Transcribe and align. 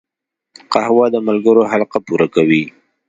قهوه 0.73 1.05
د 1.13 1.15
ملګرو 1.27 1.69
حلقه 1.71 1.99
پوره 2.05 2.27
کوي 2.35 2.63